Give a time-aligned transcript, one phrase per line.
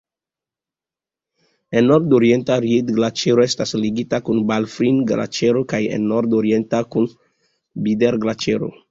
[1.81, 7.07] En nordoriento Ried-Glaĉero Estas ligita kun Balfrin-Glaĉero kaj en nordoriento kun
[7.89, 8.71] Bider-Glaĉero.